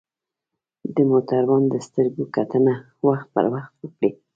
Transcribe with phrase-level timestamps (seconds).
[0.95, 2.73] د موټروان د سترګو کتنه
[3.07, 4.11] وخت پر وخت وکړئ.